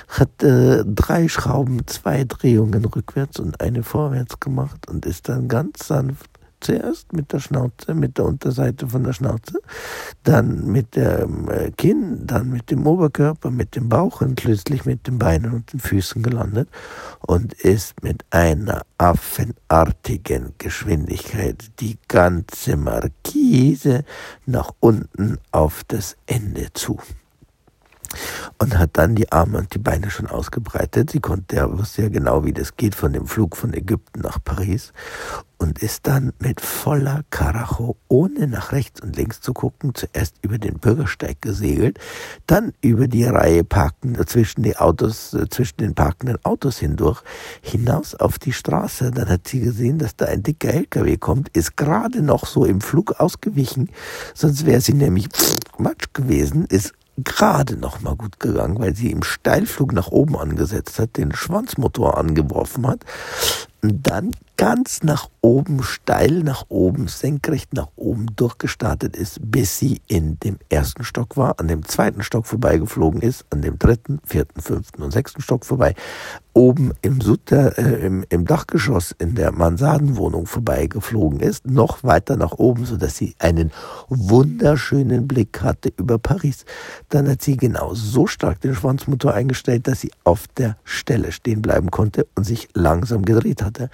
hat 0.09 0.43
äh, 0.43 0.85
drei 0.85 1.29
Schrauben, 1.29 1.87
zwei 1.87 2.25
Drehungen 2.25 2.85
rückwärts 2.85 3.41
und 3.41 3.61
eine 3.61 3.83
vorwärts 3.83 4.41
gemacht 4.41 4.89
und 4.89 5.07
ist 5.07 5.29
dann 5.29 5.49
ganz 5.49 5.87
sanft 5.87 6.32
zuerst 6.63 7.13
mit 7.13 7.33
der 7.33 7.41
Schnauze, 7.41 7.95
mit 7.95 8.19
der 8.19 8.25
Unterseite 8.25 8.89
von 8.89 9.05
der 9.05 9.13
Schnauze, 9.13 9.61
dann 10.23 10.67
mit 10.67 10.97
dem 10.97 11.49
äh, 11.49 11.71
Kinn, 11.73 12.27
dann 12.27 12.51
mit 12.51 12.71
dem 12.71 12.87
Oberkörper, 12.87 13.51
mit 13.51 13.77
dem 13.77 13.89
Bauch 13.89 14.21
und 14.21 14.41
schließlich 14.41 14.85
mit 14.85 15.07
den 15.07 15.19
Beinen 15.19 15.53
und 15.53 15.73
den 15.73 15.81
Füßen 15.81 16.23
gelandet 16.23 16.69
und 17.21 17.53
ist 17.53 18.03
mit 18.03 18.25
einer 18.31 18.83
affenartigen 18.99 20.55
Geschwindigkeit 20.59 21.71
die 21.81 21.99
ganze 22.09 22.77
Markise 22.77 24.05
nach 24.47 24.71
unten 24.81 25.39
auf 25.51 25.83
das 25.89 26.17
Ende 26.27 26.73
zu 26.73 26.99
und 28.59 28.79
hat 28.79 28.91
dann 28.95 29.15
die 29.15 29.31
Arme 29.33 29.59
und 29.59 29.75
die 29.75 29.79
Beine 29.79 30.11
schon 30.11 30.27
ausgebreitet. 30.27 31.11
Sie 31.11 31.21
konnte 31.21 31.57
ja, 31.57 31.79
wusste 31.79 32.03
ja 32.03 32.09
genau, 32.09 32.45
wie 32.45 32.53
das 32.53 32.77
geht 32.77 32.95
von 32.95 33.13
dem 33.13 33.27
Flug 33.27 33.57
von 33.57 33.75
Ägypten 33.75 34.21
nach 34.21 34.39
Paris 34.43 34.93
und 35.63 35.79
ist 35.79 36.09
dann 36.09 36.33
mit 36.41 36.61
voller 36.61 37.23
Karacho, 37.31 37.97
ohne 38.09 38.49
nach 38.49 38.73
rechts 38.73 39.01
und 39.01 39.17
links 39.17 39.41
zu 39.41 39.53
gucken, 39.53 39.95
zuerst 39.95 40.35
über 40.43 40.59
den 40.59 40.79
Bürgersteig 40.79 41.41
gesegelt, 41.41 41.99
dann 42.49 42.73
über 42.81 43.07
die 43.07 43.25
Reihe 43.25 43.63
parken, 43.63 44.17
zwischen 44.27 44.65
die 44.65 44.77
Autos, 44.77 45.37
zwischen 45.51 45.77
den 45.77 45.95
parkenden 45.95 46.45
Autos 46.45 46.79
hindurch, 46.79 47.23
hinaus 47.61 48.17
auf 48.17 48.41
die 48.41 48.53
Straße. 48.53 49.13
Dann 49.13 49.29
hat 49.29 49.47
sie 49.47 49.61
gesehen, 49.61 49.99
dass 49.99 50.17
da 50.17 50.27
ein 50.27 50.43
dicker 50.43 50.75
LKW 50.75 51.17
kommt, 51.17 51.49
ist 51.57 51.77
gerade 51.77 52.23
noch 52.23 52.47
so 52.47 52.65
im 52.65 52.81
Flug 52.81 53.21
ausgewichen, 53.21 53.89
sonst 54.35 54.67
wäre 54.67 54.81
sie 54.81 54.95
nämlich 54.95 55.29
Matsch 55.79 56.07
gewesen, 56.13 56.67
ist 56.67 56.93
gerade 57.19 57.77
noch 57.77 58.01
mal 58.01 58.17
gut 58.17 58.41
gegangen, 58.41 58.79
weil 58.79 58.95
sie 58.95 59.11
im 59.11 59.23
Steilflug 59.23 59.93
nach 59.93 60.09
oben 60.09 60.37
angesetzt 60.37 60.99
hat, 60.99 61.17
den 61.17 61.35
Schwanzmotor 61.35 62.19
angeworfen 62.19 62.87
hat. 62.87 63.01
Und 63.83 64.07
dann 64.07 64.31
ganz 64.57 65.03
nach 65.03 65.29
oben, 65.43 65.83
steil 65.83 66.45
nach 66.45 66.67
oben, 66.69 67.09
senkrecht 67.09 67.75
nach 67.75 67.89
oben 67.97 68.27
durchgestartet 68.37 69.17
ist, 69.17 69.41
bis 69.43 69.77
sie 69.77 70.01
in 70.07 70.39
dem 70.39 70.57
ersten 70.69 71.03
Stock 71.03 71.37
war, 71.37 71.59
an 71.59 71.67
dem 71.67 71.85
zweiten 71.85 72.23
Stock 72.23 72.47
vorbeigeflogen 72.47 73.21
ist, 73.21 73.45
an 73.51 73.61
dem 73.61 73.79
dritten, 73.79 74.21
vierten, 74.25 74.61
fünften 74.61 75.03
und 75.03 75.11
sechsten 75.11 75.43
Stock 75.43 75.67
vorbei, 75.67 75.95
oben 76.55 76.93
im, 77.03 77.21
Sutter, 77.21 77.77
äh, 77.77 78.07
im, 78.07 78.25
im 78.29 78.47
Dachgeschoss 78.47 79.15
in 79.19 79.35
der 79.35 79.51
Mansardenwohnung 79.51 80.47
vorbeigeflogen 80.47 81.41
ist, 81.41 81.67
noch 81.67 82.05
weiter 82.05 82.37
nach 82.37 82.53
oben, 82.53 82.87
so 82.87 82.97
dass 82.97 83.17
sie 83.17 83.35
einen 83.41 83.73
wunderschönen 84.09 85.27
Blick 85.27 85.61
hatte 85.63 85.93
über 85.97 86.19
Paris. 86.19 86.65
Dann 87.09 87.29
hat 87.29 87.43
sie 87.43 87.57
genau 87.57 87.95
so 87.95 88.29
stark 88.29 88.61
den 88.61 88.77
Schwanzmotor 88.77 89.35
eingestellt, 89.35 89.89
dass 89.89 90.01
sie 90.03 90.13
auf 90.23 90.47
der 90.57 90.77
Stelle 90.85 91.33
stehen 91.33 91.63
bleiben 91.63 91.91
konnte 91.91 92.29
und 92.37 92.45
sich 92.45 92.69
langsam 92.75 93.25
gedreht 93.25 93.63
hatte. 93.63 93.91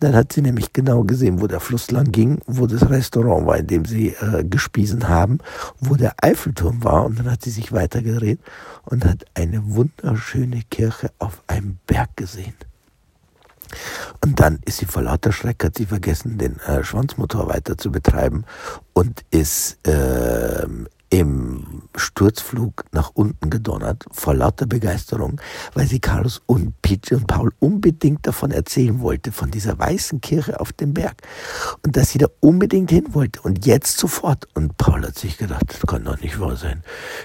Dann 0.00 0.14
hat 0.14 0.32
sie 0.32 0.42
nämlich 0.42 0.72
genau 0.72 1.02
gesehen, 1.02 1.40
wo 1.40 1.46
der 1.46 1.60
Fluss 1.60 1.90
lang 1.90 2.12
ging, 2.12 2.40
wo 2.46 2.66
das 2.66 2.88
Restaurant 2.88 3.46
war, 3.46 3.56
in 3.56 3.66
dem 3.66 3.84
sie 3.84 4.08
äh, 4.08 4.44
gespiesen 4.44 5.08
haben, 5.08 5.38
wo 5.80 5.96
der 5.96 6.14
Eiffelturm 6.22 6.84
war. 6.84 7.04
Und 7.04 7.18
dann 7.18 7.30
hat 7.30 7.42
sie 7.42 7.50
sich 7.50 7.72
weitergedreht 7.72 8.38
und 8.84 9.04
hat 9.04 9.24
eine 9.34 9.74
wunderschöne 9.74 10.62
Kirche 10.70 11.10
auf 11.18 11.42
einem 11.48 11.78
Berg 11.86 12.16
gesehen. 12.16 12.54
Und 14.24 14.40
dann 14.40 14.60
ist 14.64 14.78
sie 14.78 14.86
vor 14.86 15.02
lauter 15.02 15.32
Schreck, 15.32 15.62
hat 15.64 15.76
sie 15.76 15.86
vergessen, 15.86 16.38
den 16.38 16.58
äh, 16.60 16.82
Schwanzmotor 16.82 17.48
weiter 17.48 17.76
zu 17.76 17.90
betreiben 17.90 18.44
und 18.94 19.24
ist 19.30 19.86
äh, 19.86 20.66
im 21.10 21.82
Sturzflug 21.96 22.84
nach 22.92 23.10
unten 23.14 23.50
gedonnert, 23.50 24.04
vor 24.10 24.34
lauter 24.34 24.66
Begeisterung, 24.66 25.40
weil 25.74 25.86
sie 25.86 26.00
Carlos 26.00 26.42
und 26.46 26.80
Peach 26.82 27.12
und 27.12 27.26
Paul 27.26 27.50
unbedingt 27.60 28.26
davon 28.26 28.50
erzählen 28.50 29.00
wollte, 29.00 29.32
von 29.32 29.50
dieser 29.50 29.78
weißen 29.78 30.20
Kirche 30.20 30.60
auf 30.60 30.72
dem 30.72 30.94
Berg. 30.94 31.22
Und 31.84 31.96
dass 31.96 32.10
sie 32.10 32.18
da 32.18 32.26
unbedingt 32.40 32.90
hin 32.90 33.14
wollte 33.14 33.40
und 33.40 33.64
jetzt 33.64 33.98
sofort. 33.98 34.46
Und 34.54 34.76
Paul 34.76 35.02
hat 35.02 35.18
sich 35.18 35.38
gedacht, 35.38 35.64
das 35.68 35.80
kann 35.80 36.04
doch 36.04 36.20
nicht 36.20 36.38
wahr 36.40 36.56
sein. 36.56 36.82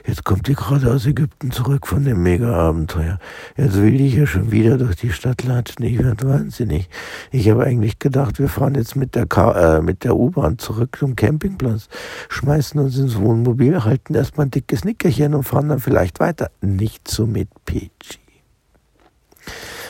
Jetzt 0.07 0.23
kommt 0.23 0.47
die 0.47 0.55
gerade 0.55 0.91
aus 0.91 1.05
Ägypten 1.05 1.51
zurück 1.51 1.87
von 1.87 2.05
dem 2.05 2.23
Mega-Abenteuer. 2.23 3.19
Jetzt 3.57 3.75
will 3.75 3.99
ich 3.99 4.15
ja 4.15 4.25
schon 4.25 4.51
wieder 4.51 4.77
durch 4.77 4.95
die 4.95 5.11
Stadt 5.11 5.43
latschen. 5.43 5.85
Ich 5.85 5.99
werde 5.99 6.27
wahnsinnig. 6.27 6.89
Ich 7.31 7.49
habe 7.49 7.63
eigentlich 7.63 7.99
gedacht, 7.99 8.39
wir 8.39 8.47
fahren 8.47 8.75
jetzt 8.75 8.95
mit 8.95 9.15
der, 9.15 9.27
äh, 9.55 9.81
mit 9.81 10.03
der 10.03 10.15
U-Bahn 10.15 10.57
zurück 10.57 10.95
zum 10.97 11.15
Campingplatz, 11.15 11.87
schmeißen 12.29 12.79
uns 12.79 12.97
ins 12.97 13.17
Wohnmobil, 13.17 13.72
halten 13.81 14.15
erstmal 14.15 14.47
ein 14.47 14.51
dickes 14.51 14.83
Nickerchen 14.83 15.33
und 15.33 15.43
fahren 15.43 15.69
dann 15.69 15.79
vielleicht 15.79 16.19
weiter. 16.19 16.51
Nicht 16.61 17.07
so 17.07 17.25
mit 17.25 17.49
Peachy. 17.65 18.19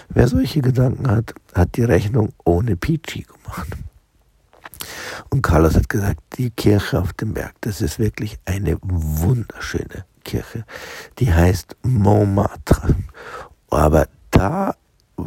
Wer 0.10 0.28
solche 0.28 0.62
Gedanken 0.62 1.10
hat, 1.10 1.34
hat 1.54 1.76
die 1.76 1.84
Rechnung 1.84 2.34
ohne 2.44 2.76
Peachy 2.76 3.24
gemacht. 3.24 3.68
Und 5.30 5.42
Carlos 5.42 5.76
hat 5.76 5.90
gesagt, 5.90 6.20
die 6.38 6.52
Kirche 6.52 7.00
auf 7.00 7.14
dem 7.14 7.34
Berg, 7.34 7.56
das 7.62 7.82
ist 7.82 8.00
wirklich 8.00 8.38
eine 8.46 8.78
wunderschöne 8.82 10.06
Kirche. 10.24 10.66
Die 11.20 11.34
heißt 11.34 11.76
Montmartre. 11.84 12.96
Aber 13.70 14.08
da 14.30 14.76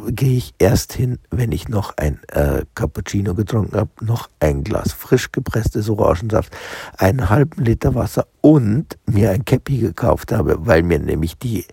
gehe 0.09 0.37
ich 0.37 0.55
erst 0.59 0.93
hin, 0.93 1.19
wenn 1.31 1.53
ich 1.53 1.69
noch 1.69 1.97
ein 1.97 2.21
äh, 2.29 2.65
Cappuccino 2.75 3.35
getrunken 3.35 3.77
habe, 3.77 3.91
noch 4.01 4.29
ein 4.41 4.65
Glas 4.65 4.93
frisch 4.93 5.31
gepresstes 5.31 5.89
Orangensaft, 5.89 6.57
einen 6.99 7.31
halben 7.31 7.65
Liter 7.65 7.95
Wasser 7.95 8.27
und 8.41 8.99
mir 9.07 9.31
ein 9.31 9.45
Käppi 9.45 9.79
gekauft 9.79 10.33
habe, 10.33 10.57
weil 10.67 10.83
mir 10.83 10.99
nämlich 10.99 11.39
die 11.39 11.67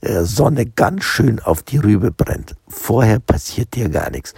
äh, 0.00 0.22
Sonne 0.22 0.66
ganz 0.66 1.04
schön 1.04 1.40
auf 1.40 1.62
die 1.62 1.78
Rübe 1.78 2.10
brennt. 2.10 2.54
Vorher 2.68 3.20
passiert 3.20 3.74
dir 3.74 3.88
gar 3.88 4.10
nichts. 4.10 4.34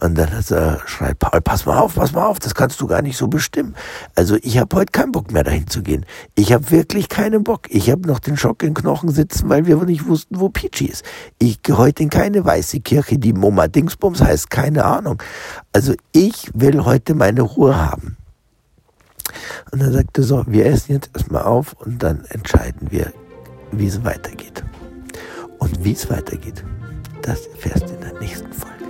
Und 0.00 0.16
dann 0.16 0.28
äh, 0.28 0.78
schreit 0.86 1.18
Paul, 1.18 1.40
pass 1.40 1.66
mal 1.66 1.78
auf, 1.78 1.94
pass 1.94 2.12
mal 2.12 2.26
auf, 2.26 2.38
das 2.38 2.54
kannst 2.54 2.80
du 2.80 2.86
gar 2.86 3.02
nicht 3.02 3.16
so 3.16 3.28
bestimmen. 3.28 3.74
Also 4.14 4.36
ich 4.42 4.58
habe 4.58 4.76
heute 4.76 4.92
keinen 4.92 5.12
Bock 5.12 5.32
mehr 5.32 5.44
dahin 5.44 5.66
zu 5.66 5.82
gehen. 5.82 6.06
Ich 6.34 6.52
habe 6.52 6.70
wirklich 6.70 7.08
keinen 7.08 7.44
Bock. 7.44 7.66
Ich 7.68 7.90
habe 7.90 8.06
noch 8.06 8.18
den 8.18 8.36
Schock 8.36 8.62
in 8.62 8.74
Knochen 8.74 9.10
sitzen, 9.10 9.48
weil 9.48 9.66
wir 9.66 9.76
nicht 9.84 10.06
wussten, 10.06 10.40
wo 10.40 10.48
Peachy 10.48 10.86
ist. 10.86 11.04
Ich 11.38 11.62
gehe 11.62 11.76
heute 11.76 12.02
in 12.02 12.10
keine 12.10 12.44
weiße 12.44 12.80
Kirche, 12.80 13.18
die 13.18 13.32
Moma 13.32 13.68
Dingsbums 13.68 14.20
heißt, 14.20 14.50
keine 14.50 14.84
Ahnung. 14.84 15.22
Also 15.72 15.94
ich 16.12 16.50
will 16.54 16.84
heute 16.84 17.14
meine 17.14 17.42
Ruhe 17.42 17.76
haben. 17.76 18.16
Und 19.70 19.82
dann 19.82 19.92
sagte 19.92 20.22
so, 20.22 20.44
wir 20.46 20.66
essen 20.66 20.92
jetzt 20.92 21.10
erstmal 21.14 21.44
auf 21.44 21.74
und 21.74 22.02
dann 22.02 22.24
entscheiden 22.26 22.90
wir, 22.90 23.12
wie 23.70 23.86
es 23.86 24.04
weitergeht. 24.04 24.64
Und 25.58 25.84
wie 25.84 25.92
es 25.92 26.10
weitergeht, 26.10 26.64
das 27.22 27.46
erfährst 27.46 27.88
du 27.88 27.94
in 27.94 28.00
der 28.00 28.20
nächsten 28.20 28.52
Folge. 28.52 28.81